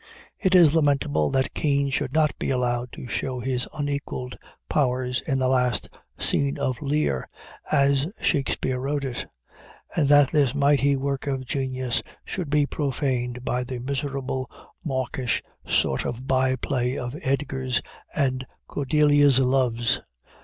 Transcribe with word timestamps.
It 0.39 0.55
is 0.55 0.73
lamentable 0.73 1.29
that 1.29 1.53
Kean 1.53 1.91
should 1.91 2.11
not 2.11 2.33
be 2.39 2.49
allowed 2.49 2.91
to 2.93 3.05
show 3.07 3.39
his 3.39 3.67
unequaled 3.71 4.35
powers 4.67 5.21
in 5.27 5.37
the 5.37 5.47
last 5.47 5.89
scene 6.17 6.57
of 6.57 6.81
Lear, 6.81 7.27
as 7.71 8.07
Shakspeare 8.19 8.79
wrote 8.79 9.05
it; 9.05 9.27
and 9.95 10.09
that 10.09 10.31
this 10.31 10.55
mighty 10.55 10.95
work 10.95 11.27
of 11.27 11.45
genius 11.45 12.01
should 12.25 12.49
be 12.49 12.65
profaned 12.65 13.45
by 13.45 13.63
the 13.63 13.77
miserable, 13.77 14.49
mawkish 14.83 15.43
sort 15.67 16.03
of 16.03 16.25
by 16.25 16.55
play 16.55 16.97
of 16.97 17.15
Edgar's 17.21 17.79
and 18.15 18.43
Cordelia's 18.67 19.37
loves. 19.37 20.01